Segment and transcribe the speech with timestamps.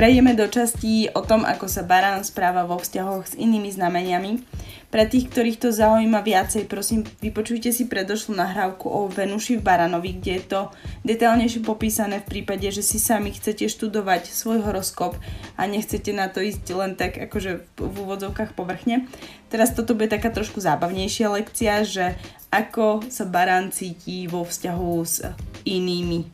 [0.00, 4.40] Prejdeme do častí o tom, ako sa barán správa vo vzťahoch s inými znameniami.
[4.88, 10.16] Pre tých, ktorých to zaujíma viacej, prosím, vypočujte si predošlú nahrávku o Venuši v Baranovi,
[10.16, 10.60] kde je to
[11.04, 15.20] detailnejšie popísané v prípade, že si sami chcete študovať svoj horoskop
[15.60, 19.04] a nechcete na to ísť len tak akože v úvodzovkách povrchne.
[19.52, 22.16] Teraz toto bude taká trošku zábavnejšia lekcia, že
[22.48, 25.28] ako sa barán cíti vo vzťahu s
[25.68, 26.24] inými,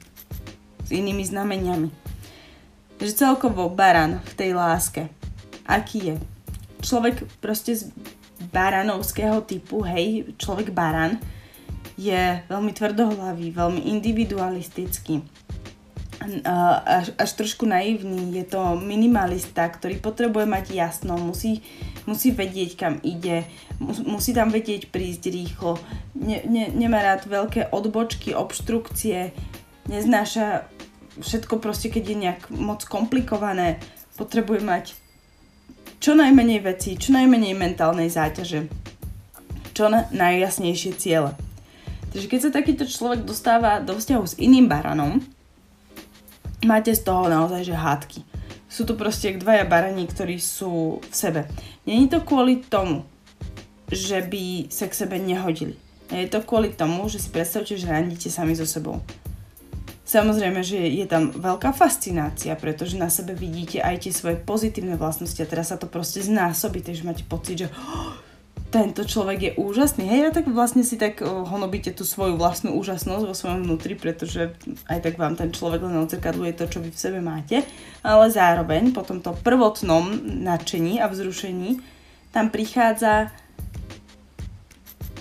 [0.86, 2.05] s inými znameniami
[3.00, 5.02] že celkovo baran v tej láske,
[5.68, 6.16] aký je.
[6.80, 7.90] Človek proste z
[8.52, 11.20] baranovského typu, hej, človek baran,
[11.96, 15.24] je veľmi tvrdohlavý, veľmi individualistický,
[16.84, 21.64] až, až trošku naivný, je to minimalista, ktorý potrebuje mať jasno, musí,
[22.04, 23.44] musí vedieť, kam ide,
[24.04, 25.80] musí tam vedieť prísť rýchlo,
[26.16, 29.32] ne, ne, nemá rád veľké odbočky, obštrukcie,
[29.88, 30.75] neznáša
[31.20, 33.80] všetko proste, keď je nejak moc komplikované,
[34.16, 34.84] potrebuje mať
[36.00, 38.68] čo najmenej vecí, čo najmenej mentálnej záťaže,
[39.72, 41.32] čo na, najjasnejšie ciele.
[42.12, 45.20] Takže keď sa takýto človek dostáva do vzťahu s iným baranom,
[46.64, 48.20] máte z toho naozaj že hádky.
[48.66, 51.48] Sú to proste dvaja barani, ktorí sú v sebe.
[51.88, 53.04] Není to kvôli tomu,
[53.88, 55.78] že by sa k sebe nehodili.
[56.10, 59.02] Je to kvôli tomu, že si predstavte, že randíte sami so sebou.
[60.06, 65.42] Samozrejme, že je tam veľká fascinácia, pretože na sebe vidíte aj tie svoje pozitívne vlastnosti
[65.42, 67.68] a teraz sa to proste znásobí, takže máte pocit, že
[68.70, 70.06] tento človek je úžasný.
[70.06, 74.54] Hej, a tak vlastne si tak honobíte tú svoju vlastnú úžasnosť vo svojom vnútri, pretože
[74.86, 77.66] aj tak vám ten človek len odzrkadluje to, čo vy v sebe máte,
[78.06, 81.82] ale zároveň po tomto prvotnom nadšení a vzrušení
[82.30, 83.34] tam prichádza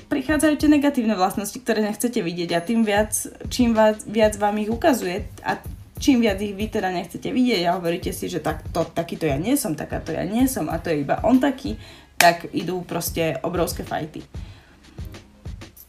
[0.08, 3.14] prichádzajú tie negatívne vlastnosti, ktoré nechcete vidieť a tým viac,
[3.50, 5.58] čím viac, viac vám ich ukazuje a
[5.98, 9.40] čím viac ich vy teda nechcete vidieť a hovoríte si, že tak, to, takýto ja
[9.40, 11.80] nie som, takáto ja nie som a to je iba on taký,
[12.16, 14.22] tak idú proste obrovské fajty.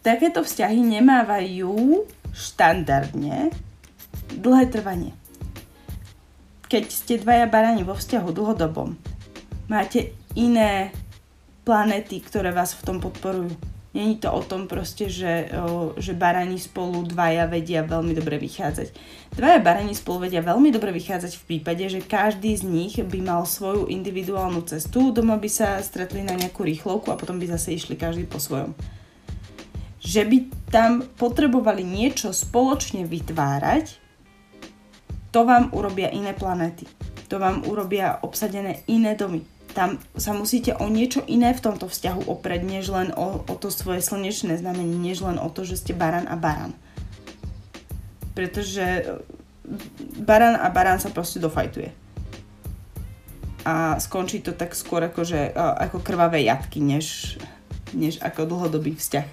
[0.01, 3.51] Takéto vzťahy nemávajú štandardne
[4.31, 5.13] dlhé trvanie.
[6.67, 8.99] Keď ste dvaja barani vo vzťahu dlhodobom,
[9.71, 10.91] máte iné
[11.67, 15.49] planety, ktoré vás v tom podporujú Není to o tom proste, že,
[15.97, 18.93] že barani spolu dvaja vedia veľmi dobre vychádzať.
[19.33, 23.49] Dvaja barani spolu vedia veľmi dobre vychádzať v prípade, že každý z nich by mal
[23.49, 27.97] svoju individuálnu cestu, doma by sa stretli na nejakú rýchlovku a potom by zase išli
[27.97, 28.77] každý po svojom.
[30.05, 33.97] Že by tam potrebovali niečo spoločne vytvárať,
[35.33, 36.85] to vám urobia iné planéty.
[37.33, 42.33] To vám urobia obsadené iné domy tam sa musíte o niečo iné v tomto vzťahu
[42.33, 45.93] opreť, než len o, o to svoje slnečné znamenie, než len o to, že ste
[45.93, 46.73] baran a baran.
[48.33, 49.21] Pretože e,
[50.17, 51.93] baran a baran sa proste dofajtuje.
[53.69, 57.37] A skončí to tak skôr ako, že, e, ako krvavé jatky, než,
[57.93, 59.29] než ako dlhodobý vzťah.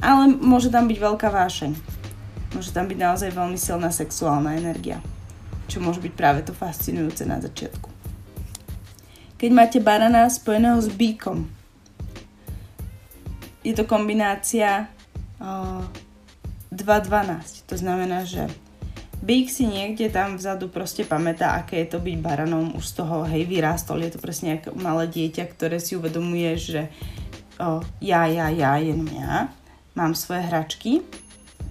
[0.00, 1.76] Ale môže tam byť veľká vášeň.
[2.56, 5.04] Môže tam byť naozaj veľmi silná sexuálna energia.
[5.68, 7.95] Čo môže byť práve to fascinujúce na začiatku
[9.36, 11.44] keď máte barana spojeného s bíkom.
[13.60, 14.88] Je to kombinácia
[15.42, 15.84] uh,
[16.72, 17.66] 2.12.
[17.68, 18.48] To znamená, že
[19.26, 23.26] Bík si niekde tam vzadu proste pamätá, aké je to byť baranom, už z toho
[23.26, 26.80] hej vyrástol, je to presne ako malé dieťa, ktoré si uvedomuje, že
[27.58, 29.50] o, ja, ja, ja, jen ja,
[29.98, 31.02] mám svoje hračky,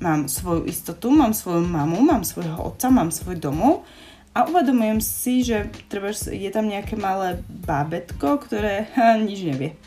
[0.03, 3.87] mám svoju istotu, mám svoju mamu, mám svojho otca, mám svoj domov
[4.35, 8.91] a uvedomujem si, že treba, je tam nejaké malé bábetko, ktoré
[9.27, 9.79] nič nevie.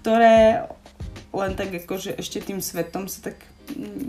[0.00, 0.64] Ktoré
[1.34, 3.36] len tak akože ešte tým svetom sa tak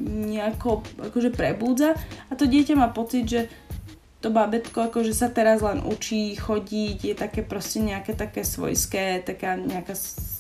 [0.08, 1.96] nejako akože prebúdza
[2.28, 3.42] a to dieťa má pocit, že
[4.20, 9.54] to bábetko akože sa teraz len učí chodiť, je také proste nejaké také svojské, taká
[9.54, 9.94] nejaká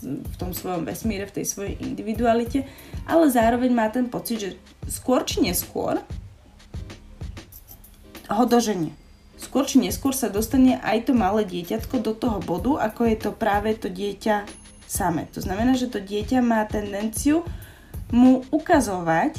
[0.03, 2.65] v tom svojom vesmíre, v tej svojej individualite,
[3.05, 4.49] ale zároveň má ten pocit, že
[4.89, 6.01] skôr či neskôr
[8.29, 8.93] ho doženie.
[9.35, 13.31] Skôr či neskôr sa dostane aj to malé dieťatko do toho bodu, ako je to
[13.35, 14.47] práve to dieťa
[14.87, 15.27] samé.
[15.35, 17.43] To znamená, že to dieťa má tendenciu
[18.13, 19.33] mu ukazovať,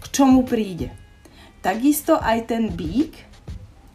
[0.00, 0.94] k čomu príde.
[1.60, 3.12] Takisto aj ten bík,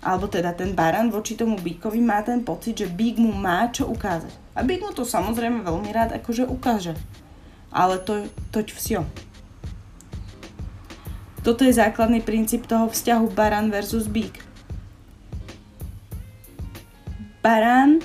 [0.06, 3.90] alebo teda ten baran voči tomu bíkovi má ten pocit, že bík mu má čo
[3.90, 4.31] ukázať.
[4.56, 6.94] A bík mu to samozrejme veľmi rád akože ukáže.
[7.69, 9.02] Ale to, toť vsio.
[11.39, 14.44] Toto je základný princíp toho vzťahu baran versus bík.
[17.39, 18.03] Barán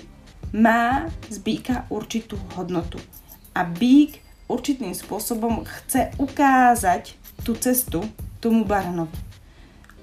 [0.55, 3.03] má z bíka určitú hodnotu
[3.51, 8.07] a bík určitým spôsobom chce ukázať tú cestu
[8.39, 9.19] tomu baranovi.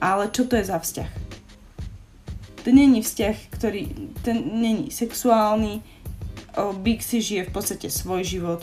[0.03, 1.11] Ale čo to je za vzťah?
[2.61, 3.81] To není vzťah, ktorý,
[4.21, 5.81] ten není sexuálny,
[6.83, 8.61] Big si žije v podstate svoj život.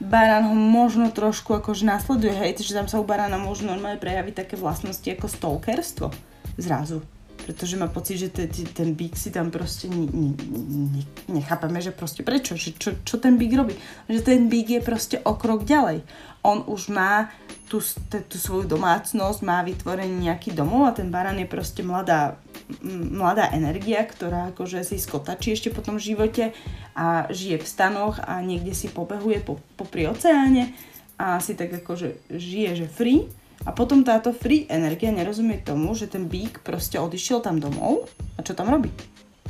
[0.00, 4.44] Barán ho možno trošku akože následuje, hej, že tam sa u barána môžu normálne prejaviť
[4.44, 6.08] také vlastnosti ako stalkerstvo
[6.56, 7.04] zrazu
[7.50, 12.22] pretože má pocit, že te, ten Big si tam proste ne, ne, nechápeme, že proste
[12.22, 13.74] prečo, že čo, čo ten Big robí.
[14.06, 16.04] Že ten Big je proste o krok ďalej.
[16.46, 17.32] On už má
[17.66, 17.82] tú,
[18.28, 22.38] tú svoju domácnosť, má vytvorený nejaký domov a ten baran je proste mladá,
[22.86, 26.54] mladá energia, ktorá akože si skotačí ešte po tom živote
[26.94, 30.74] a žije v stanoch a niekde si pobehuje po, po pri oceáne
[31.20, 33.28] a si tak akože žije, že free
[33.68, 38.40] a potom táto free energia nerozumie tomu, že ten bík proste odišiel tam domov a
[38.40, 38.88] čo tam robí?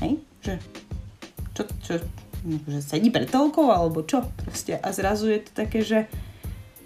[0.03, 0.19] Hej?
[0.43, 0.55] Že,
[1.55, 1.93] čo, čo,
[2.67, 4.27] že sedí pred telkou alebo čo?
[4.43, 4.83] Proste.
[4.83, 6.11] A zrazu je to také, že,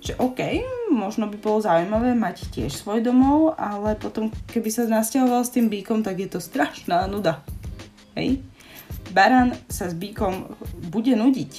[0.04, 0.60] že OK,
[0.92, 5.72] možno by bolo zaujímavé mať tiež svoj domov, ale potom keby sa nasťahoval s tým
[5.72, 7.40] bíkom, tak je to strašná nuda.
[8.20, 8.44] Hej?
[9.14, 10.58] Baran sa s bíkom
[10.90, 11.52] bude nudiť,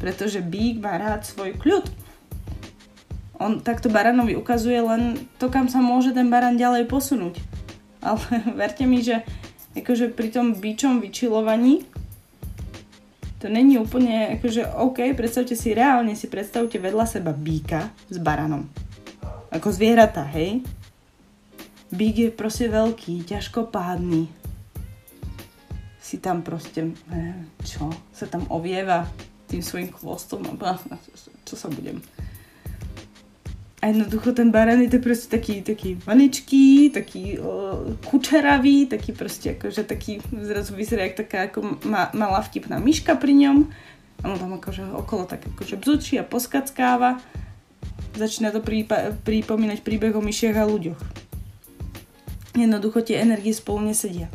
[0.00, 1.84] pretože bík má rád svoj kľud
[3.40, 7.40] on takto baranovi ukazuje len to, kam sa môže ten baran ďalej posunúť.
[8.04, 8.20] Ale
[8.60, 9.24] verte mi, že
[9.72, 11.88] akože pri tom bičom vyčilovaní
[13.40, 18.68] to není úplne akože OK, predstavte si, reálne si predstavte vedľa seba býka s baranom.
[19.48, 20.60] Ako zvieratá, hej?
[21.88, 24.39] Bík je proste veľký, ťažkopádny.
[26.10, 26.90] Si tam proste,
[27.62, 29.06] čo, sa tam ovieva
[29.46, 30.74] tým svojim chvostom a
[31.46, 32.02] čo sa budem
[33.80, 39.56] a jednoducho ten baran je to proste taký, taký maličký, taký o, kučeravý, taký proste
[39.56, 43.72] akože taký, zrazu vyzerá jak taká ako ma, malá vtipná myška pri ňom.
[44.20, 47.24] A on tam akože okolo tak akože bzučí a poskackáva.
[48.20, 51.00] Začína to prípa- pripomínať príbeh o myšiach a ľuďoch.
[52.60, 54.28] Jednoducho tie energie spolu nesedia.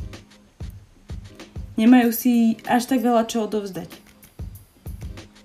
[1.75, 3.92] Nemajú si až tak veľa čo odovzdať.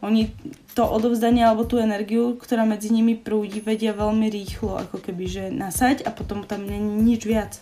[0.00, 0.30] Oni
[0.72, 5.44] to odovzdanie alebo tú energiu, ktorá medzi nimi prúdi, vedia veľmi rýchlo, ako keby, že
[5.52, 7.58] nasať a potom tam není nič viac.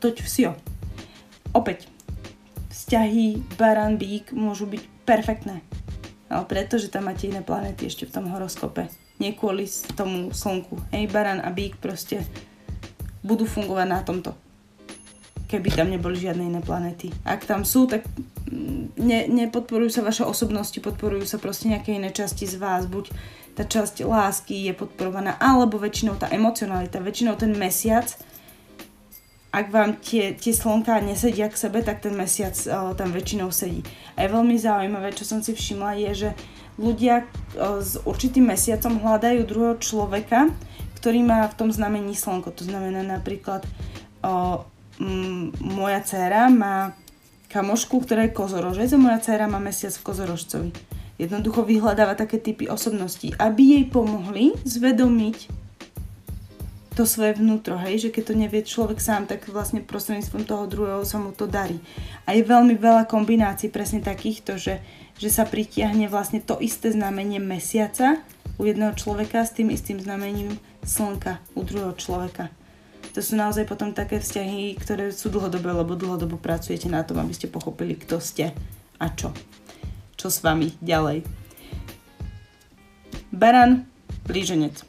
[0.00, 0.58] Toť vsio.
[1.54, 1.86] Opäť,
[2.74, 5.62] vzťahy Baran Bík môžu byť perfektné.
[6.32, 8.90] Ale preto, že tam máte iné planety ešte v tom horoskope.
[9.22, 10.80] Nie kvôli tomu slnku.
[10.90, 12.26] Hej, Baran a Bík proste
[13.22, 14.34] budú fungovať na tomto
[15.48, 17.12] keby tam neboli žiadne iné planéty.
[17.24, 18.04] Ak tam sú, tak
[18.48, 23.12] mm, ne, nepodporujú sa vaše osobnosti, podporujú sa proste nejaké iné časti z vás, buď
[23.54, 28.10] tá časť lásky je podporovaná, alebo väčšinou tá emocionalita, väčšinou ten mesiac,
[29.54, 33.86] ak vám tie, tie slnka nesedia k sebe, tak ten mesiac o, tam väčšinou sedí.
[34.18, 36.30] A je veľmi zaujímavé, čo som si všimla, je, že
[36.74, 37.22] ľudia
[37.54, 40.50] o, s určitým mesiacom hľadajú druhého človeka,
[40.98, 42.50] ktorý má v tom znamení slnko.
[42.50, 43.62] To znamená napríklad
[44.26, 44.73] o, m,
[45.60, 46.94] moja dcéra má
[47.50, 50.70] kamošku, ktorá je kozorožec a moja dcéra má mesiac v kozorožcovi.
[51.14, 55.62] Jednoducho vyhľadáva také typy osobností, aby jej pomohli zvedomiť
[56.94, 61.02] to svoje vnútro, hej, že keď to nevie človek sám, tak vlastne prostredníctvom toho druhého
[61.02, 61.82] sa mu to darí.
[62.26, 64.78] A je veľmi veľa kombinácií presne takýchto, že,
[65.18, 68.22] že sa pritiahne vlastne to isté znamenie mesiaca
[68.58, 70.54] u jedného človeka s tým istým znamením
[70.86, 72.54] slnka u druhého človeka
[73.14, 77.30] to sú naozaj potom také vzťahy, ktoré sú dlhodobé, lebo dlhodobo pracujete na tom, aby
[77.30, 78.50] ste pochopili, kto ste
[78.98, 79.30] a čo.
[80.18, 81.22] Čo s vami ďalej.
[83.30, 83.86] Baran,
[84.26, 84.82] blíženec.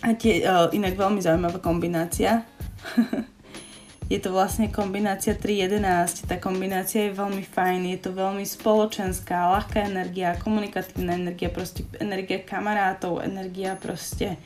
[0.00, 2.48] A tie, uh, inak veľmi zaujímavá kombinácia.
[4.12, 6.24] je to vlastne kombinácia 3.11.
[6.24, 12.40] Tá kombinácia je veľmi fajn, je to veľmi spoločenská, ľahká energia, komunikatívna energia, proste energia
[12.40, 14.40] kamarátov, energia proste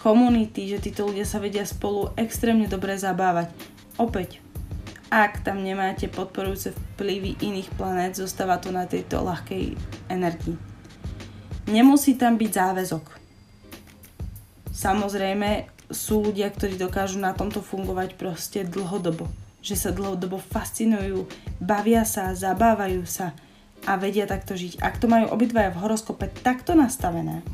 [0.00, 3.52] komunity, že títo ľudia sa vedia spolu extrémne dobre zabávať.
[4.00, 4.40] Opäť,
[5.12, 9.76] ak tam nemáte podporujúce vplyvy iných planét, zostáva to na tejto ľahkej
[10.08, 10.56] energii.
[11.68, 13.04] Nemusí tam byť záväzok.
[14.72, 19.26] Samozrejme, sú ľudia, ktorí dokážu na tomto fungovať proste dlhodobo.
[19.60, 21.28] Že sa dlhodobo fascinujú,
[21.60, 23.36] bavia sa, zabávajú sa
[23.84, 24.80] a vedia takto žiť.
[24.80, 27.44] Ak to majú obidvaja v horoskope takto nastavené,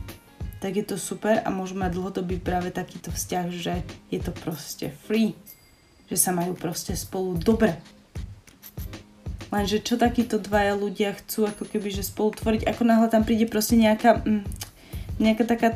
[0.57, 3.75] tak je to super a môžu mať dlhodobý práve takýto vzťah, že
[4.09, 5.37] je to proste free.
[6.09, 7.77] Že sa majú proste spolu dobre.
[9.53, 13.47] Lenže čo takíto dvaja ľudia chcú ako keby, že spolu tvoriť, ako náhle tam príde
[13.47, 14.43] proste nejaká, mm,
[15.23, 15.69] nejaká taká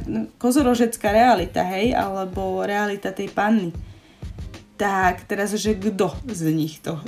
[0.43, 3.71] kozorožecká realita, hej, alebo realita tej panny.
[4.75, 6.99] Tak teraz, že kto z nich to,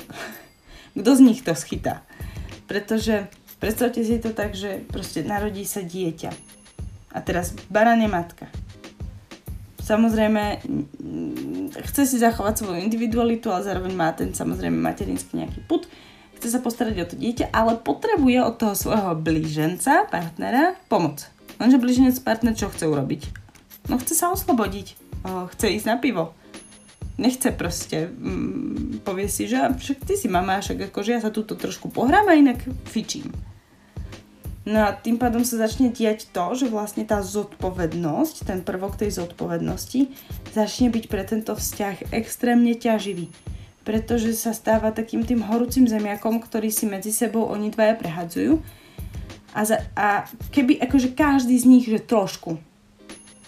[0.98, 2.04] kto z nich to schytá.
[2.70, 3.26] Pretože
[3.58, 6.61] predstavte si to tak, že proste narodí sa dieťa
[7.12, 8.48] a teraz baran je matka.
[9.82, 10.62] Samozrejme,
[11.90, 15.90] chce si zachovať svoju individualitu, ale zároveň má ten samozrejme materinský nejaký put,
[16.38, 21.26] chce sa postarať o to dieťa, ale potrebuje od toho svojho blíženca, partnera, pomoc.
[21.58, 23.22] Lenže blíženec partner čo chce urobiť?
[23.90, 24.94] No chce sa oslobodiť,
[25.26, 26.34] chce ísť na pivo.
[27.18, 31.58] Nechce proste, mm, povie si, že však ty si mama, však akože ja sa túto
[31.58, 33.28] trošku pohrám a inak fičím.
[34.62, 39.18] No a tým pádom sa začne diať to, že vlastne tá zodpovednosť, ten prvok tej
[39.18, 40.06] zodpovednosti,
[40.54, 43.26] začne byť pre tento vzťah extrémne ťaživý.
[43.82, 48.62] Pretože sa stáva takým tým horúcim zemiakom, ktorý si medzi sebou oni dvaja prehadzujú.
[49.52, 52.62] A, za, a keby akože každý z nich, že trošku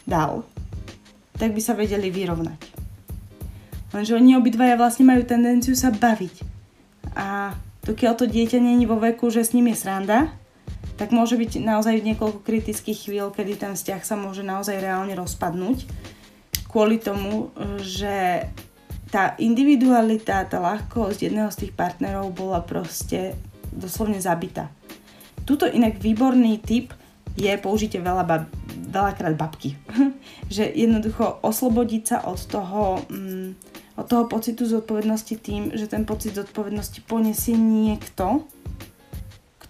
[0.03, 0.43] dal,
[1.39, 2.61] tak by sa vedeli vyrovnať.
[3.95, 6.43] Lenže oni obidvaja vlastne majú tendenciu sa baviť.
[7.15, 7.55] A
[7.87, 10.35] dokiaľ to dieťa není vo veku, že s ním je sranda,
[10.95, 15.87] tak môže byť naozaj niekoľko kritických chvíľ, kedy ten vzťah sa môže naozaj reálne rozpadnúť
[16.75, 18.51] kvôli tomu, že
[19.15, 23.39] tá individualita, tá ľahkosť jedného z tých partnerov bola proste
[23.71, 24.75] doslovne zabitá.
[25.47, 26.91] Tuto inak výborný tip
[27.39, 28.51] je použite veľa bab,
[28.91, 29.79] veľakrát babky.
[30.55, 33.49] že jednoducho oslobodiť sa od toho, mm,
[33.95, 38.51] od toho pocitu zodpovednosti tým, že ten pocit zodpovednosti poniesie niekto,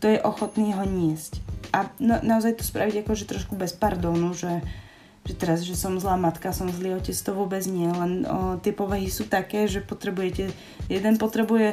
[0.04, 1.40] kto je ochotný ho niesť.
[1.72, 4.60] A na, naozaj to spraviť akože trošku bez pardónu, že,
[5.24, 8.76] že teraz, že som zlá matka, som zlý otec, to vôbec nie, len o, tie
[8.76, 10.52] povahy sú také, že potrebujete,
[10.92, 11.72] jeden potrebuje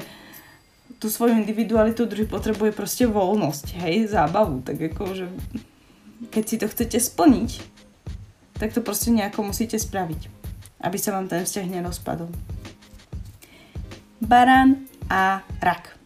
[1.03, 5.25] tú svoju individualitu, druhý potrebuje proste voľnosť, hej, zábavu, tak ako, že
[6.31, 7.59] keď si to chcete splniť,
[8.63, 10.31] tak to proste nejako musíte spraviť,
[10.87, 12.31] aby sa vám ten vzťah nerozpadol.
[14.23, 15.99] Barán a rak.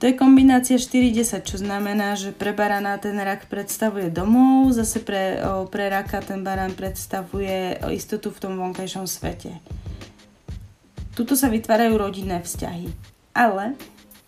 [0.00, 5.36] To je kombinácia 4-10, čo znamená, že pre barana ten rak predstavuje domov, zase pre,
[5.44, 9.60] o, pre raka ten barán predstavuje istotu v tom vonkajšom svete.
[11.12, 12.88] Tuto sa vytvárajú rodinné vzťahy.
[13.36, 13.76] Ale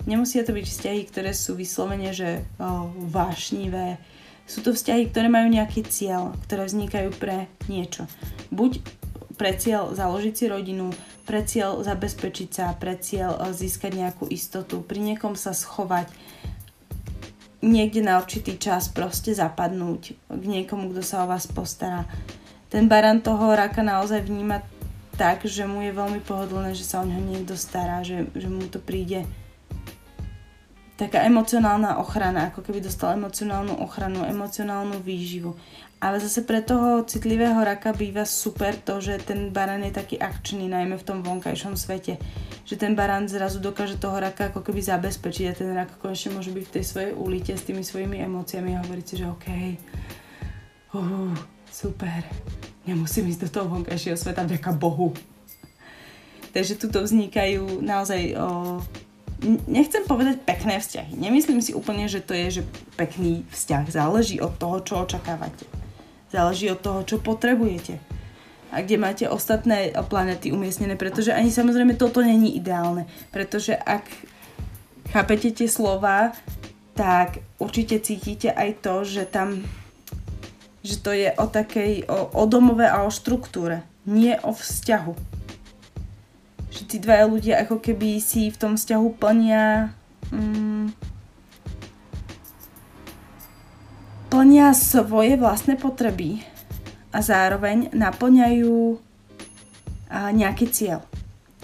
[0.05, 3.97] nemusia to byť vzťahy, ktoré sú vyslovene, že o, vášnivé.
[4.45, 8.05] Sú to vzťahy, ktoré majú nejaký cieľ, ktoré vznikajú pre niečo.
[8.53, 8.85] Buď
[9.43, 10.95] pre cieľ založiť si rodinu,
[11.27, 16.07] pre cieľ zabezpečiť sa, pre cieľ eh, získať nejakú istotu, pri niekom sa schovať,
[17.59, 22.07] niekde na určitý čas proste zapadnúť k niekomu, kto sa o vás postará.
[22.71, 24.63] Ten baran toho raka naozaj vníma
[25.19, 28.63] tak, že mu je veľmi pohodlné, že sa o neho niekto stará, že, že mu
[28.71, 29.27] to príde
[30.95, 35.59] taká emocionálna ochrana, ako keby dostal emocionálnu ochranu, emocionálnu výživu.
[36.03, 40.67] Ale zase pre toho citlivého raka býva super to, že ten baran je taký akčný,
[40.67, 42.19] najmä v tom vonkajšom svete.
[42.67, 46.51] Že ten baran zrazu dokáže toho raka ako keby zabezpečiť a ten rak konečne môže
[46.51, 49.47] byť v tej svojej ulite s tými svojimi emóciami a hovoriť si, že OK,
[50.99, 51.31] uh,
[51.71, 52.27] super,
[52.83, 55.15] nemusím ísť do toho vonkajšieho sveta, vďaka Bohu.
[56.51, 58.47] Takže tuto vznikajú naozaj o,
[59.71, 61.15] nechcem povedať pekné vzťahy.
[61.17, 62.63] Nemyslím si úplne, že to je že
[62.99, 63.85] pekný vzťah.
[63.89, 65.82] Záleží od toho, čo očakávate.
[66.33, 68.01] Záleží od toho, čo potrebujete
[68.73, 74.09] a kde máte ostatné planety umiestnené, pretože ani samozrejme toto není ideálne, pretože ak
[75.13, 76.33] chápete tie slova,
[76.97, 79.61] tak určite cítite aj to, že tam
[80.83, 85.15] že to je o takej, o, o domove a o štruktúre, nie o vzťahu.
[86.75, 89.95] Že tí dvaja ľudia ako keby si v tom vzťahu plnia
[90.35, 91.12] mm,
[94.33, 96.41] plnia svoje vlastné potreby
[97.13, 98.97] a zároveň naplňajú
[100.09, 101.05] nejaký cieľ.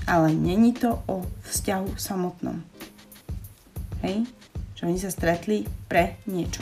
[0.05, 2.61] Ale není to o vzťahu samotnom.
[4.05, 4.29] Hej?
[4.77, 6.61] Že oni sa stretli pre niečo.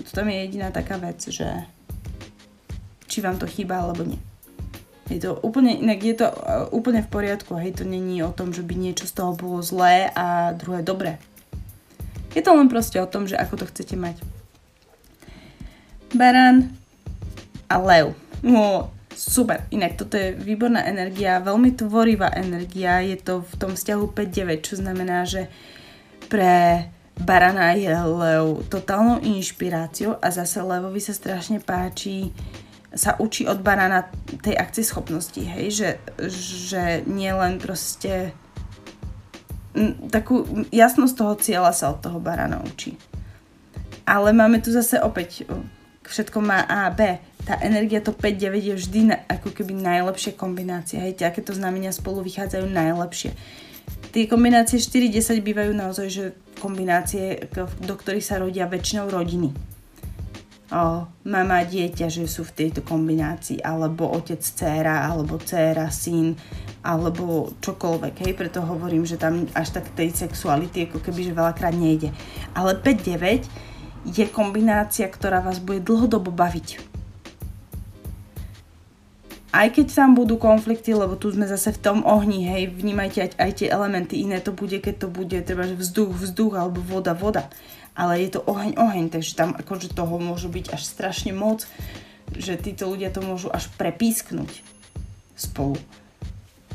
[0.00, 1.44] To tam je jediná taká vec, že
[3.04, 4.20] či vám to chýba alebo nie.
[5.12, 6.28] Je to úplne, inak je to
[6.72, 10.08] úplne v poriadku, hej, to není o tom, že by niečo z toho bolo zlé
[10.12, 11.20] a druhé dobré.
[12.32, 14.20] Je to len proste o tom, že ako to chcete mať.
[16.14, 16.72] Baran
[17.68, 18.16] a lev.
[18.40, 19.66] No, super.
[19.74, 23.04] Inak toto je výborná energia, veľmi tvorivá energia.
[23.04, 25.52] Je to v tom vzťahu 5-9, čo znamená, že
[26.32, 26.88] pre
[27.18, 32.30] barana je lev totálnou inšpiráciou a zase levovi sa strašne páči
[32.94, 34.08] sa učí od barana
[34.40, 35.90] tej akcie schopnosti, hej, že,
[36.32, 38.32] že nie len proste
[40.08, 42.96] takú jasnosť toho cieľa sa od toho barana učí.
[44.08, 45.44] Ale máme tu zase opäť
[46.08, 47.20] všetko má A B.
[47.44, 51.00] Tá energia to 5-9 je vždy na, ako keby najlepšia kombinácia.
[51.00, 53.30] Hej, takéto znamenia spolu vychádzajú najlepšie.
[54.12, 56.24] Tie kombinácie 4-10 bývajú naozaj, že
[56.58, 57.48] kombinácie,
[57.84, 59.52] do ktorých sa rodia väčšinou rodiny.
[60.68, 66.36] o, mama, dieťa, že sú v tejto kombinácii, alebo otec, dcéra, alebo dcéra, syn,
[66.84, 71.72] alebo čokoľvek, hej, preto hovorím, že tam až tak tej sexuality ako keby, že veľakrát
[71.72, 72.12] nejde.
[72.52, 73.48] Ale 5-9
[74.08, 76.98] je kombinácia, ktorá vás bude dlhodobo baviť.
[79.48, 83.30] Aj keď tam budú konflikty, lebo tu sme zase v tom ohni, hej, vnímajte aj,
[83.40, 87.48] aj tie elementy, iné to bude, keď to bude treba, vzduch, vzduch, alebo voda, voda
[87.98, 91.66] ale je to oheň, oheň, takže tam akože toho môže byť až strašne moc,
[92.30, 94.62] že títo ľudia to môžu až prepísknuť
[95.34, 95.74] spolu.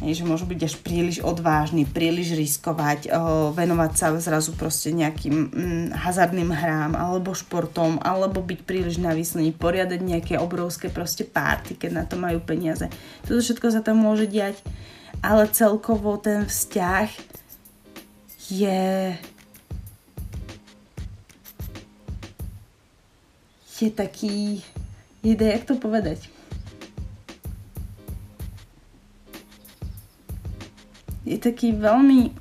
[0.03, 5.85] Že môžu byť až príliš odvážni, príliš riskovať, o, venovať sa zrazu proste nejakým mm,
[5.95, 12.03] hazardným hrám, alebo športom, alebo byť príliš navislení, poriadať nejaké obrovské proste párty, keď na
[12.03, 12.91] to majú peniaze.
[13.23, 14.59] Toto všetko sa tam môže diať,
[15.23, 17.07] ale celkovo ten vzťah
[18.51, 19.15] je
[23.83, 24.63] je taký,
[25.23, 26.31] je, jak to povedať?
[31.23, 32.35] Je taký veľmi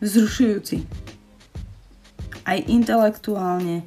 [0.00, 0.84] vzrušujúci.
[2.44, 3.84] Aj intelektuálne,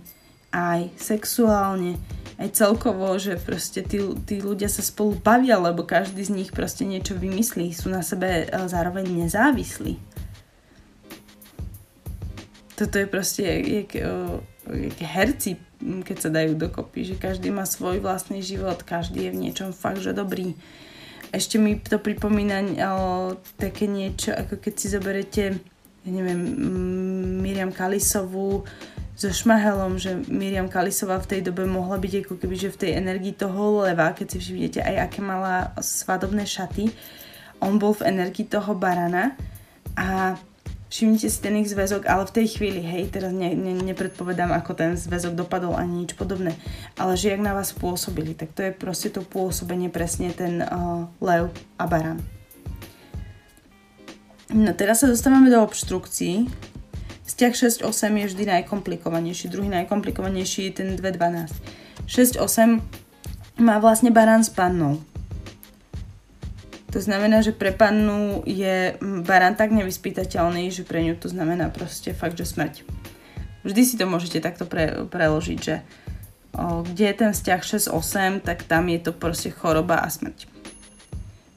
[0.50, 2.02] aj sexuálne,
[2.38, 6.86] aj celkovo, že proste tí, tí ľudia sa spolu bavia, lebo každý z nich proste
[6.86, 9.98] niečo vymyslí, sú na sebe e, zároveň nezávislí.
[12.78, 18.46] Toto je proste, jak, jak, herci, keď sa dajú dokopy, že každý má svoj vlastný
[18.46, 20.54] život, každý je v niečom fakt, že dobrý.
[21.32, 22.58] Ešte mi to pripomína
[22.88, 25.44] o, také niečo, ako keď si zoberete,
[26.08, 26.40] ja neviem,
[27.44, 28.64] Miriam Kalisovú
[29.18, 32.92] so Šmahelom, že Miriam Kalisová v tej dobe mohla byť ako keby, že v tej
[33.02, 36.94] energii toho leva, keď si všimnete aj aké mala svadobné šaty,
[37.58, 39.34] on bol v energii toho barana
[39.98, 40.38] a
[40.88, 44.72] všimnite si ten ich zväzok, ale v tej chvíli, hej, teraz ne, ne, nepredpovedám, ako
[44.76, 46.56] ten zväzok dopadol ani nič podobné,
[46.96, 51.08] ale že jak na vás pôsobili, tak to je proste to pôsobenie presne ten uh,
[51.20, 52.20] lev a baran.
[54.48, 56.48] No teraz sa dostávame do obštrukcií.
[57.28, 57.84] Vzťah 6-8
[58.24, 61.52] je vždy najkomplikovanejší, druhý najkomplikovanejší je ten 2-12.
[62.08, 62.80] 6-8
[63.60, 65.04] má vlastne barán s pannou.
[66.98, 72.10] To znamená, že pre pannu je barán tak nevyspytateľný, že pre ňu to znamená proste
[72.10, 72.82] fakt, že smrť.
[73.62, 75.86] Vždy si to môžete takto pre, preložiť, že
[76.58, 77.62] o, kde je ten vzťah
[77.94, 80.50] 6-8, tak tam je to proste choroba a smrť.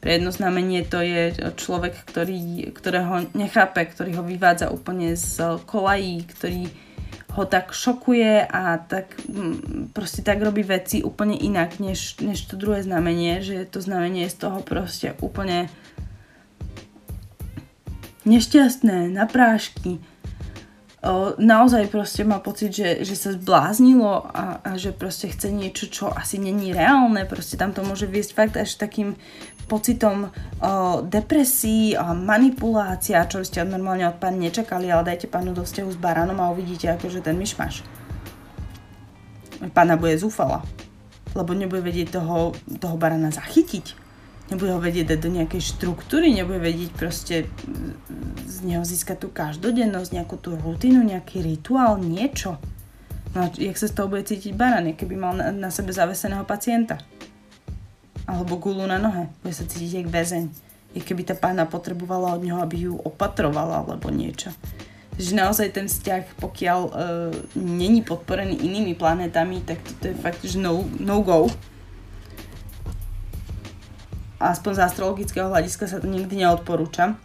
[0.04, 6.20] Pre jedno znamenie to je človek, ktorý, ktorého nechápe, ktorý ho vyvádza úplne z kolají,
[6.36, 6.68] ktorý
[7.30, 12.58] ho tak šokuje a tak mm, proste tak robí veci úplne inak, než, než to
[12.58, 15.70] druhé znamenie, že to znamenie je z toho proste úplne
[18.26, 20.02] nešťastné, na prášky.
[21.40, 26.12] Naozaj proste má pocit, že, že sa zbláznilo a, a že proste chce niečo, čo
[26.12, 27.24] asi není reálne.
[27.24, 29.16] Proste tam to môže viesť fakt až takým
[29.64, 35.64] pocitom o, depresí a manipulácia, čo ste normálne od pána nečakali, ale dajte pánu do
[35.64, 37.80] vzťahu s baránom a uvidíte akože ten myšmaš.
[39.72, 40.60] Pána bude zúfala,
[41.32, 43.99] lebo nebude vedieť toho, toho barána zachytiť.
[44.50, 47.34] Nebude ho vedieť dať do nejakej štruktúry, nebude vedieť proste
[48.42, 52.58] z neho získať tú každodennosť, nejakú tú rutinu, nejaký rituál, niečo.
[53.30, 56.42] No a jak sa z toho bude cítiť barán, keby mal na, na sebe zaveseného
[56.42, 56.98] pacienta
[58.30, 59.26] alebo gulu na nohe.
[59.42, 60.44] Bude sa cítiť jak väzeň.
[60.94, 64.50] Je keby tá pána potrebovala od neho, aby ju opatrovala alebo niečo.
[65.14, 66.94] Takže naozaj ten vzťah, pokiaľ uh,
[67.54, 71.50] není podporený inými planetami, tak toto je fakt, že no, no go.
[74.40, 77.20] Aspoň z astrologického hľadiska sa to nikdy neodporúča.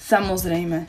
[0.00, 0.88] Samozrejme,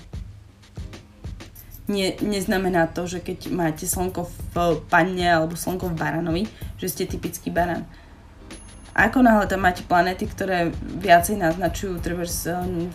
[1.91, 6.43] nie, neznamená to, že keď máte slnko v panne alebo slnko v baranovi,
[6.80, 7.84] že ste typický baran
[8.95, 12.24] ako náhle tam máte planety, ktoré viacej naznačujú treba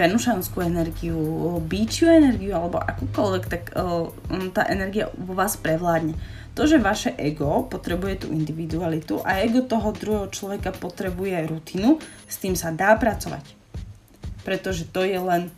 [0.01, 1.21] venušanskú energiu,
[1.61, 3.63] bíčiu energiu alebo akúkoľvek, tak
[4.57, 6.17] tá energia vo vás prevládne.
[6.59, 12.37] To, že vaše ego potrebuje tú individualitu a ego toho druhého človeka potrebuje rutinu, s
[12.43, 13.47] tým sa dá pracovať.
[14.43, 15.49] Pretože to je len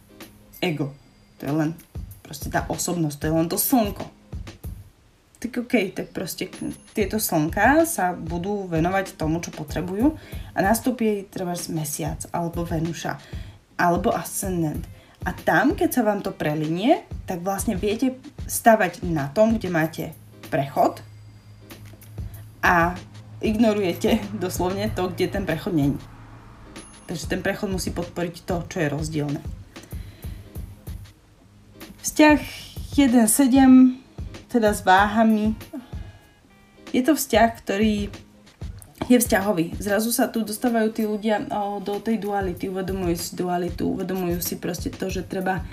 [0.60, 0.92] ego.
[1.40, 1.70] To je len
[2.20, 4.22] proste tá osobnosť, to je len to slnko
[5.42, 6.46] tak OK, tak proste
[6.94, 10.14] tieto slnka sa budú venovať tomu, čo potrebujú
[10.54, 13.18] a nastúpi treba mesiac, alebo Venuša,
[13.74, 14.86] alebo ascendent.
[15.26, 20.04] A tam, keď sa vám to prelinie, tak vlastne viete stavať na tom, kde máte
[20.52, 21.00] prechod
[22.60, 22.92] a
[23.40, 25.96] ignorujete doslovne to, kde ten prechod není.
[27.08, 29.40] Takže ten prechod musí podporiť to, čo je rozdielne.
[32.04, 32.40] Vzťah
[32.92, 35.56] 1.7 teda s váhami
[36.92, 38.12] je to vzťah, ktorý
[39.10, 39.80] je vzťahový.
[39.80, 41.42] Zrazu sa tu dostávajú tí ľudia
[41.82, 45.64] do tej duality, uvedomujú si dualitu, uvedomujú si proste to, že treba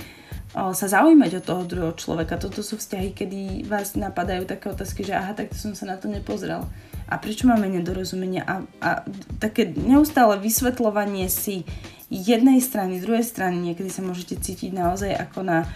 [0.50, 2.42] sa zaujímať o toho druhého človeka.
[2.42, 6.10] Toto sú vzťahy, kedy vás napadajú také otázky, že aha, tak som sa na to
[6.10, 6.66] nepozrel.
[7.10, 8.46] A prečo máme nedorozumenia?
[8.46, 8.90] A, a
[9.38, 11.66] také neustále vysvetľovanie si
[12.10, 15.70] jednej strany, druhej strany, niekedy sa môžete cítiť naozaj ako na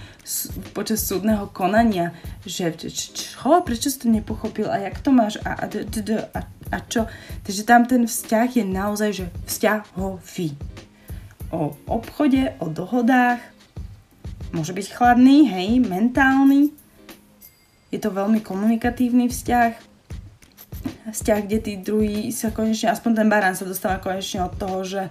[0.74, 2.10] počas súdneho konania,
[2.42, 6.42] že čo, prečo si to nepochopil a jak to máš a, a, a,
[6.74, 7.06] a čo.
[7.46, 10.58] Takže tam ten vzťah je naozaj, že vzťahový.
[11.54, 13.38] O obchode, o dohodách,
[14.54, 16.72] môže byť chladný, hej, mentálny.
[17.90, 19.72] Je to veľmi komunikatívny vzťah.
[21.14, 25.02] Vzťah, kde tí druhý sa konečne, aspoň ten barán sa dostáva konečne od toho, že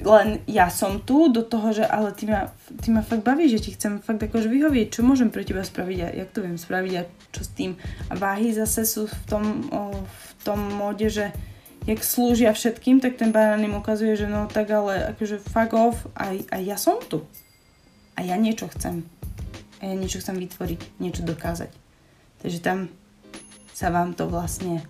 [0.00, 2.48] len ja som tu do toho, že ale ty ma,
[2.80, 5.98] ty ma fakt baví, že ti chcem fakt akože vyhovieť, čo môžem pre teba spraviť
[6.00, 7.02] a jak to viem spraviť a
[7.34, 7.76] čo s tým.
[8.08, 11.36] A váhy zase sú v tom, o, v tom móde, že
[11.84, 16.08] jak slúžia všetkým, tak ten barán im ukazuje, že no tak ale akože fuck off
[16.16, 17.24] a, a ja som tu.
[18.20, 19.08] A ja niečo chcem.
[19.80, 21.72] A ja niečo chcem vytvoriť, niečo dokázať.
[22.44, 22.92] Takže tam
[23.72, 24.84] sa vám to vlastne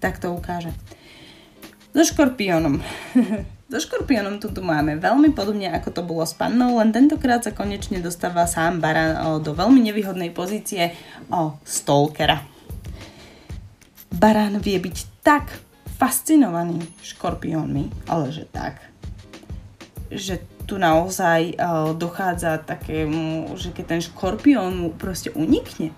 [0.00, 0.72] takto ukáže.
[1.92, 2.80] So škorpiónom.
[3.72, 8.00] so škorpiónom tu, máme veľmi podobne ako to bolo s pannou, len tentokrát sa konečne
[8.00, 10.96] dostáva sám Baran o, do veľmi nevýhodnej pozície
[11.28, 12.40] o stalkera.
[14.16, 15.60] Baran vie byť tak
[16.00, 18.80] fascinovaný škorpiónmi, ale že tak,
[20.08, 25.92] že tu naozaj o, dochádza takému, že keď ten škorpión mu proste unikne,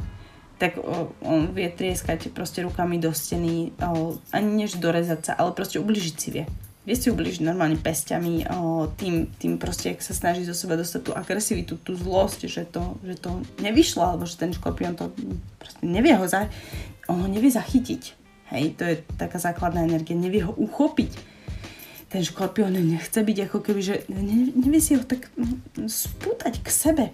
[0.58, 5.54] tak o, on vie trieskať proste rukami do steny, o, ani než dorezať sa, ale
[5.54, 6.44] proste ubližiť si vie.
[6.86, 11.00] Vie si ubližiť normálne pestiami, o, tým, tým proste, ak sa snaží zo seba dostať
[11.02, 15.10] tú agresivitu, tú zlosť, že to, že to nevyšlo, alebo že ten škorpión to
[15.58, 16.50] proste nevie ho, za,
[17.06, 18.02] on ho nevie zachytiť.
[18.46, 21.35] Hej, to je taká základná energia, nevie ho uchopiť
[22.06, 25.26] ten škorpión nechce byť ako keby, že nevie si ho tak
[25.90, 27.04] spútať k sebe.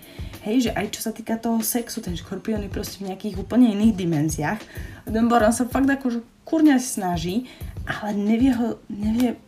[0.44, 3.72] Hej, že aj čo sa týka toho sexu, ten škorpión je proste v nejakých úplne
[3.72, 4.61] iných dimenziách.
[5.09, 7.48] Ten Boran sa fakt akože kurňa snaží,
[7.88, 9.40] ale nevie ho, nevie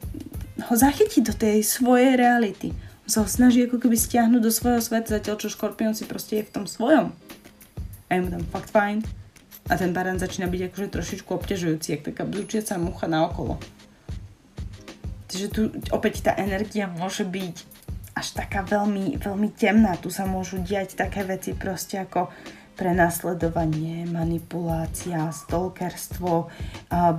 [0.65, 2.73] ho zachytiť do tej svojej reality.
[3.05, 6.41] On sa ho snaží ako keby stiahnuť do svojho sveta, zatiaľ čo škorpión si proste
[6.41, 7.13] je v tom svojom.
[8.09, 9.05] A je mu tam fakt fajn.
[9.69, 13.61] A ten barán začína byť akože trošičku obťažujúci, jak taká bzučiaca mucha na okolo.
[15.35, 17.57] Čiže tu opäť tá energia môže byť
[18.15, 19.99] až taká veľmi, veľmi temná.
[19.99, 22.31] Tu sa môžu diať také veci proste ako
[22.75, 26.51] prenasledovanie, manipulácia, stalkerstvo,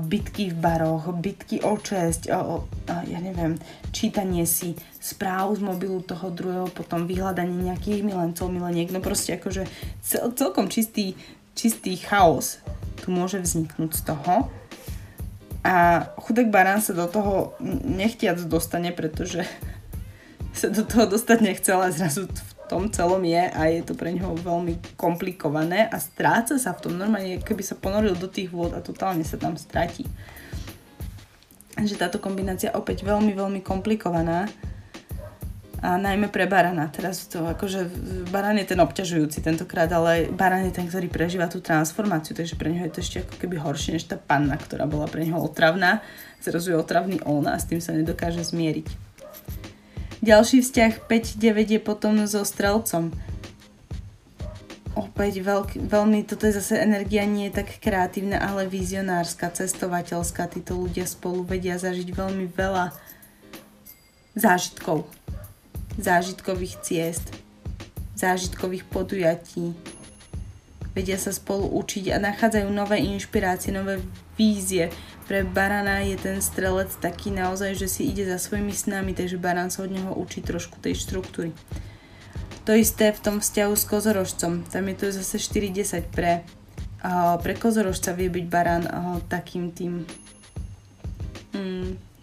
[0.08, 2.28] bitky v baroch, bitky o česť,
[3.08, 3.56] ja neviem,
[3.96, 9.64] čítanie si správ z mobilu toho druhého, potom vyhľadanie nejakých milencov, mileniek, no proste akože
[10.04, 11.16] cel, celkom čistý,
[11.56, 12.60] čistý chaos
[13.00, 14.52] tu môže vzniknúť z toho.
[15.66, 19.42] A chudek barán sa do toho nechtiac dostane, pretože
[20.60, 24.14] sa do toho dostať nechcel a zrazu v tom celom je a je to pre
[24.14, 28.78] neho veľmi komplikované a stráca sa v tom normálne, keby sa ponoril do tých vôd
[28.78, 30.06] a totálne sa tam stratí.
[31.76, 34.46] Že táto kombinácia opäť veľmi, veľmi komplikovaná
[35.84, 36.88] a najmä pre barana.
[36.88, 37.90] Teraz to akože
[38.32, 42.72] baran je ten obťažujúci tentokrát, ale baran je ten, ktorý prežíva tú transformáciu, takže pre
[42.72, 46.00] neho je to ešte ako keby horšie než tá panna, ktorá bola pre neho otravná.
[46.40, 48.88] Zrazu je otravný on a s tým sa nedokáže zmieriť.
[50.24, 53.14] Ďalší vzťah 5-9 je potom so strelcom.
[54.96, 60.48] Opäť veľk, veľmi, toto je zase energia nie je tak kreatívna, ale vizionárska, cestovateľská.
[60.48, 62.96] Títo ľudia spolu vedia zažiť veľmi veľa
[64.40, 65.04] zážitkov
[65.98, 67.32] zážitkových ciest,
[68.16, 69.76] zážitkových podujatí.
[70.96, 74.00] Vedia sa spolu učiť a nachádzajú nové inšpirácie, nové
[74.40, 74.88] vízie.
[75.28, 79.68] Pre barana je ten strelec taký naozaj, že si ide za svojimi snami, takže barán
[79.68, 81.52] sa od neho učí trošku tej štruktúry.
[82.64, 84.64] To isté v tom vzťahu s kozorožcom.
[84.72, 86.48] Tam je to zase 4-10 pre,
[87.04, 90.08] uh, pre kozorožca vie byť barán uh, takým tým
[91.54, 92.15] mm,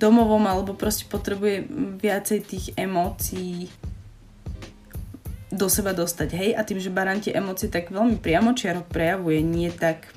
[0.00, 1.68] domovom alebo proste potrebuje
[2.00, 3.68] viacej tých emócií
[5.52, 6.50] do seba dostať, hej?
[6.56, 10.08] A tým, že barán tie emócie tak veľmi priamočiaro prejavuje, nie tak,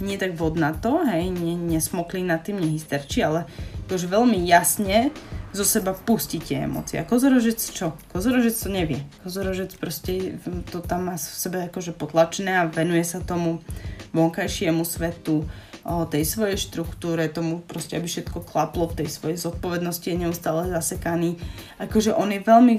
[0.00, 1.30] nie tak vodnato, hej?
[1.30, 3.46] Nie, nesmoklí nad tým, nehysterčí, ale
[3.92, 5.12] už veľmi jasne
[5.54, 6.98] zo seba pustí tie emócie.
[6.98, 7.94] A kozorožec čo?
[8.10, 9.06] Kozorožec to nevie.
[9.22, 10.40] Kozorožec proste
[10.72, 13.62] to tam má v sebe akože potlačené a venuje sa tomu
[14.10, 15.46] vonkajšiemu svetu,
[15.84, 21.36] tej svojej štruktúre, tomu proste, aby všetko klaplo v tej svojej zodpovednosti, je neustále zasekaný.
[21.76, 22.74] Akože on je veľmi,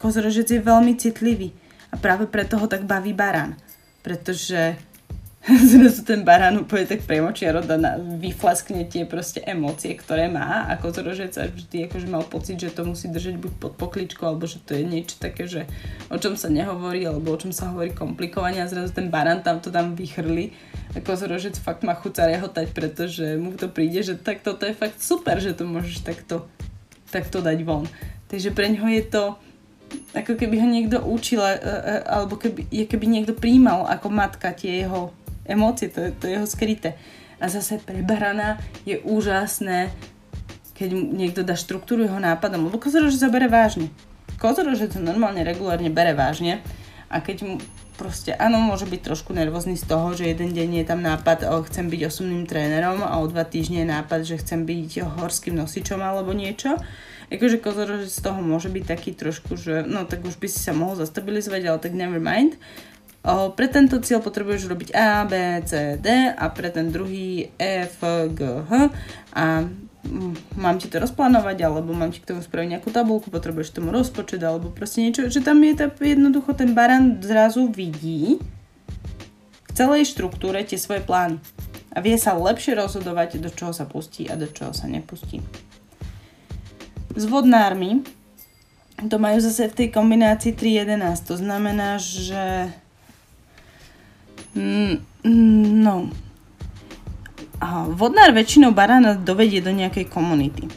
[0.00, 1.52] kozorožec je veľmi citlivý
[1.92, 3.60] a práve preto ho tak baví barán.
[4.00, 4.80] Pretože
[5.70, 10.66] zrazu ten barán úplne tak premočiaro na, vyflaskne tie proste emócie, ktoré má.
[10.66, 14.50] A kozorožec a vždy akože mal pocit, že to musí držať buď pod pokličkou, alebo
[14.50, 15.70] že to je niečo také, že
[16.10, 18.58] o čom sa nehovorí, alebo o čom sa hovorí komplikovane.
[18.58, 20.50] A zrazu ten barán tam to tam vychrli.
[20.98, 24.98] A kozorožec fakt má chuť rehotať, pretože mu to príde, že tak toto je fakt
[24.98, 26.50] super, že to môžeš takto,
[27.14, 27.86] takto dať von.
[28.26, 29.24] Takže pre ňoho je to
[30.10, 31.38] ako keby ho niekto učil,
[32.02, 35.14] alebo keby, keby niekto príjmal ako matka tie jeho
[35.48, 36.94] emócie, to, to je jeho skryté.
[37.40, 38.00] A zase pre
[38.88, 39.92] je úžasné,
[40.76, 43.88] keď niekto dá štruktúru jeho nápadom, lebo kozorož sa bere vážne.
[44.36, 46.60] Kozorož to normálne regulárne bere vážne
[47.08, 47.54] a keď mu
[47.96, 51.64] proste, áno, môže byť trošku nervózny z toho, že jeden deň je tam nápad, o,
[51.64, 55.98] chcem byť osobným trénerom a o dva týždne je nápad, že chcem byť horským nosičom
[56.04, 56.76] alebo niečo.
[57.32, 60.76] Akože kozorož z toho môže byť taký trošku, že no tak už by si sa
[60.76, 62.54] mohol zastabilizovať, ale tak never mind.
[63.26, 65.34] Pre tento cieľ potrebuješ robiť A, B,
[65.66, 67.98] C, D a pre ten druhý E, F,
[68.30, 68.70] G, H.
[69.34, 73.74] A mm, mám ti to rozplánovať, alebo mám ti k tomu spraviť nejakú tabulku, potrebuješ
[73.74, 78.38] tomu rozpočet, alebo proste niečo, že tam je tá, jednoducho ten baran zrazu vidí
[79.66, 81.42] v celej štruktúre tie svoje plány.
[81.90, 85.42] A vie sa lepšie rozhodovať, do čoho sa pustí a do čoho sa nepustí.
[87.18, 88.06] S vodnármi
[89.10, 92.70] to majú zase v tej kombinácii 3.11, to znamená, že
[94.56, 95.96] no.
[97.56, 100.68] A vodnár väčšinou barána dovedie do nejakej komunity.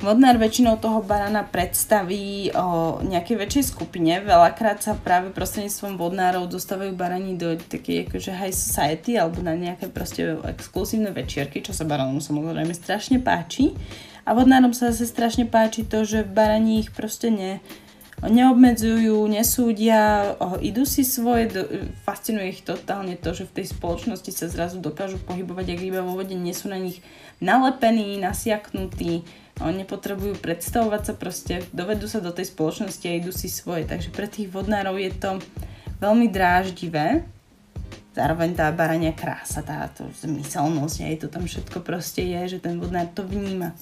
[0.00, 4.24] Vodnár väčšinou toho barána predstaví o nejakej väčšej skupine.
[4.24, 9.92] Veľakrát sa práve prostredníctvom vodnárov dostávajú barani do takej akože high society alebo na nejaké
[9.92, 13.76] proste exkluzívne večierky, čo sa baránom samozrejme strašne páči.
[14.24, 17.60] A vodnárom sa zase strašne páči to, že barani ich proste ne,
[18.20, 21.48] neobmedzujú, nesúdia, idú si svoje,
[22.04, 26.20] fascinuje ich totálne to, že v tej spoločnosti sa zrazu dokážu pohybovať ak iba vo
[26.20, 27.00] vode, nie sú na nich
[27.40, 29.24] nalepení, nasiaknutí,
[29.60, 33.88] nepotrebujú predstavovať sa proste, dovedú sa do tej spoločnosti a idú si svoje.
[33.88, 35.40] Takže pre tých vodnárov je to
[36.00, 37.24] veľmi dráždivé,
[38.16, 43.08] zároveň tá barania krása, táto zmyselnosť, aj to tam všetko proste je, že ten vodnár
[43.12, 43.72] to vníma.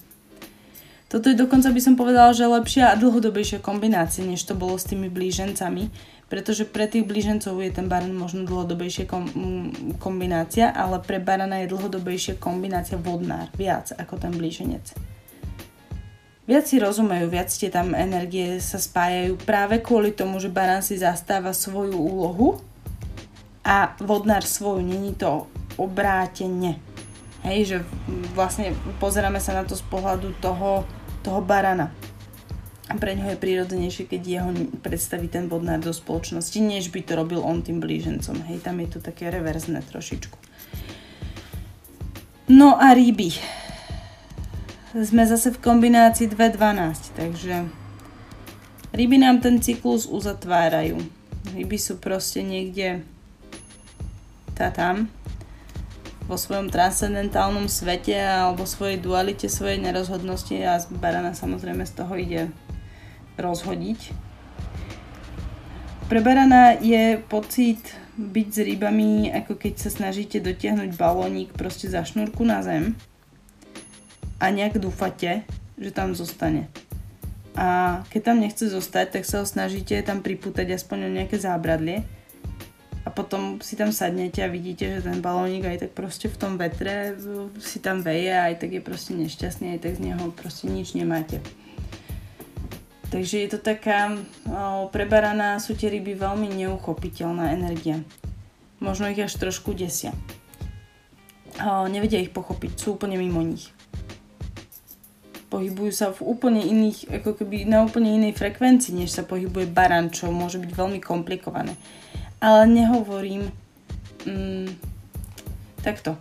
[1.08, 4.84] Toto je dokonca by som povedala, že lepšia a dlhodobejšia kombinácia, než to bolo s
[4.84, 5.88] tými blížencami,
[6.28, 9.24] pretože pre tých blížencov je ten baran možno dlhodobejšia kom,
[9.96, 14.92] kombinácia, ale pre barana je dlhodobejšia kombinácia vodnár, viac ako ten blíženec.
[16.44, 21.00] Viac si rozumejú, viac tie tam energie sa spájajú práve kvôli tomu, že baran si
[21.00, 22.60] zastáva svoju úlohu
[23.64, 25.48] a vodnár svoju, není to
[25.80, 26.76] obrátenie.
[27.48, 27.76] Hej, že
[28.36, 30.84] vlastne pozeráme sa na to z pohľadu toho,
[31.28, 31.92] toho barana.
[32.88, 37.44] Pre ňoho je prirodzenejšie, keď jeho predstaví ten vodnár do spoločnosti, než by to robil
[37.44, 38.48] on tým blížencom.
[38.48, 40.32] Hej, tam je to také reverzné trošičku.
[42.48, 43.36] No a ryby.
[44.96, 47.68] Sme zase v kombinácii 2.12, takže
[48.96, 50.96] ryby nám ten cyklus uzatvárajú.
[51.52, 53.04] Ryby sú proste niekde
[54.56, 55.12] tá tam
[56.28, 62.52] vo svojom transcendentálnom svete alebo svojej dualite, svojej nerozhodnosti a barana samozrejme z toho ide
[63.40, 64.28] rozhodiť.
[66.12, 67.80] Pre barana je pocit
[68.20, 72.92] byť s rybami, ako keď sa snažíte dotiahnuť balónik proste za šnúrku na zem
[74.36, 75.48] a nejak dúfate,
[75.80, 76.68] že tam zostane.
[77.58, 82.06] A keď tam nechce zostať, tak sa ho snažíte tam pripútať aspoň o nejaké zábradlie
[83.18, 87.18] potom si tam sadnete a vidíte, že ten balónik aj tak proste v tom vetre
[87.58, 90.94] si tam veje a aj tak je proste nešťastný, aj tak z neho proste nič
[90.94, 91.42] nemáte.
[93.10, 94.14] Takže je to taká,
[94.94, 97.98] prebaraná sú tie ryby veľmi neuchopiteľná energia.
[98.78, 100.14] Možno ich až trošku desia.
[101.90, 103.74] nevedia ich pochopiť, sú úplne mimo nich.
[105.50, 110.14] Pohybujú sa v úplne iných, ako keby na úplne inej frekvencii, než sa pohybuje baran,
[110.14, 111.74] čo môže byť veľmi komplikované
[112.38, 113.50] ale nehovorím
[114.26, 114.70] mm,
[115.82, 116.18] takto.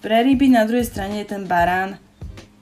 [0.00, 2.00] Pre ryby na druhej strane je ten barán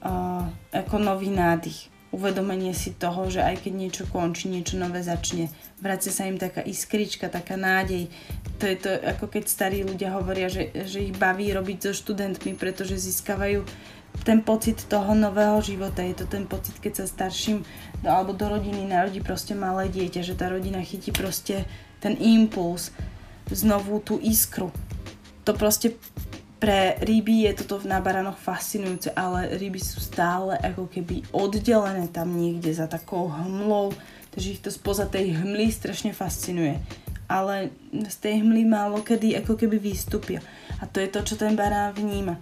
[0.03, 0.43] uh,
[0.75, 1.87] ako nový nádych.
[2.09, 5.53] Uvedomenie si toho, že aj keď niečo končí, niečo nové začne.
[5.77, 8.09] Vracia sa im taká iskrička, taká nádej.
[8.57, 12.57] To je to, ako keď starí ľudia hovoria, že, že ich baví robiť so študentmi,
[12.57, 13.61] pretože získavajú
[14.25, 16.01] ten pocit toho nového života.
[16.01, 17.61] Je to ten pocit, keď sa starším
[18.03, 21.63] alebo do rodiny narodí proste malé dieťa, že tá rodina chytí proste
[21.99, 22.91] ten impuls,
[23.51, 24.71] znovu tú iskru.
[25.43, 25.95] To proste
[26.59, 32.35] pre ryby je toto na baranoch fascinujúce, ale ryby sú stále ako keby oddelené tam
[32.35, 33.95] niekde za takou hmlou,
[34.35, 36.77] takže ich to spoza tej hmly strašne fascinuje.
[37.29, 40.41] ale z tej hmly málo kedy ako keby vystúpia.
[40.81, 42.41] A to je to, čo ten barán vníma.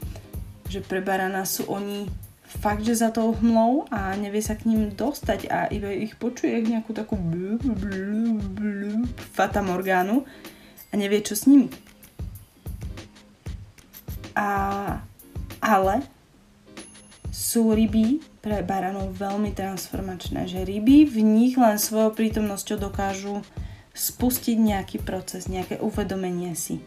[0.72, 2.08] Že pre barána sú oni
[2.48, 6.64] fakt, že za tou hmlou a nevie sa k ním dostať a iba ich počuje
[6.64, 7.20] nejakú takú
[9.36, 10.24] fata morgánu
[10.90, 11.68] a nevie, čo s nimi.
[14.38, 14.48] A,
[15.60, 16.08] ale
[17.34, 23.44] sú ryby pre baranov veľmi transformačné, že ryby v nich len svojou prítomnosťou dokážu
[23.98, 26.80] spustiť nejaký proces, nejaké uvedomenie si.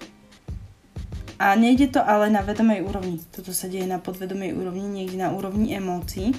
[1.40, 3.16] A nejde to ale na vedomej úrovni.
[3.33, 6.37] Toto sa deje na podvedomej úrovni, niekde na úrovni emócií.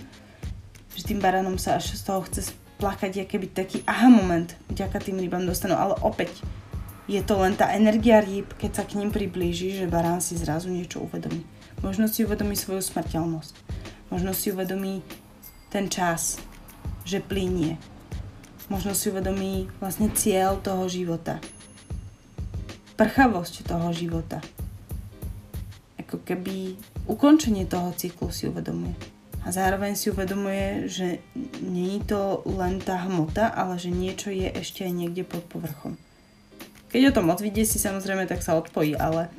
[0.93, 5.01] Že tým baranom sa až z toho chce plakať, aké by taký aha moment, vďaka
[5.01, 5.73] tým rybám dostanú.
[5.73, 6.45] Ale opäť,
[7.09, 10.69] je to len tá energia rýb, keď sa k ním priblíži, že barán si zrazu
[10.69, 11.41] niečo uvedomí.
[11.81, 13.57] Možno si uvedomí svoju smrteľnosť.
[14.13, 15.01] Možno si uvedomí
[15.73, 16.37] ten čas,
[17.01, 17.81] že plinie
[18.71, 21.43] možno si uvedomí vlastne cieľ toho života.
[22.95, 24.39] Prchavosť toho života.
[26.11, 26.75] Ako keby
[27.07, 28.91] ukončenie toho cyklu si uvedomuje.
[29.47, 31.23] A zároveň si uvedomuje, že
[31.63, 35.95] je to len tá hmota, ale že niečo je ešte aj niekde pod povrchom.
[36.91, 39.31] Keď o tom moc vidie si samozrejme, tak sa odpojí, ale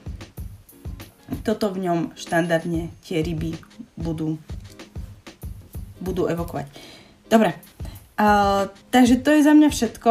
[1.44, 3.52] toto v ňom štandardne tie ryby
[4.00, 4.40] budú,
[6.00, 6.72] budú evokovať.
[7.28, 7.52] Dobre,
[8.12, 10.10] Uh, takže to je za mňa všetko.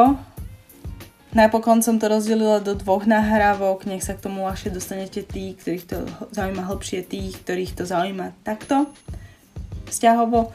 [1.32, 5.86] Napokon som to rozdelila do dvoch nahrávok, nech sa k tomu ľahšie dostanete tí, ktorých
[5.88, 6.04] to
[6.36, 8.92] zaujíma hlbšie, tých, ktorých to zaujíma takto,
[9.88, 10.52] vzťahovo.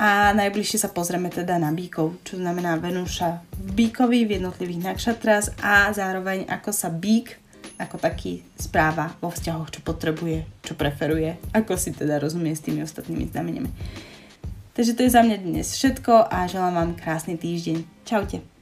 [0.00, 5.60] A najbližšie sa pozrieme teda na bíkov, čo znamená Venúša v bíkovi v jednotlivých nakšatras
[5.60, 7.38] a zároveň ako sa bík
[7.76, 12.80] ako taký správa vo vzťahoch, čo potrebuje, čo preferuje, ako si teda rozumie s tými
[12.80, 13.70] ostatnými znameniami.
[14.72, 17.86] Takže to je za mňa dnes všetko a želám vám krásny týždeň.
[18.08, 18.53] Čaute.